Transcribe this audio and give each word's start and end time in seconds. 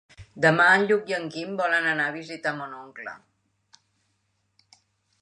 Demà 0.45 0.63
en 0.77 0.85
Lluc 0.91 1.11
i 1.11 1.15
en 1.17 1.27
Guim 1.35 1.51
volen 1.59 1.91
anar 1.91 2.09
a 2.09 2.15
visitar 2.17 2.57
mon 2.57 2.75
oncle. 2.81 3.17